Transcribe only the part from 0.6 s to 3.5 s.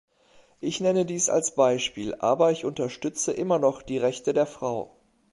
Ich nenne dies als Beispiel, aber ich unterstütze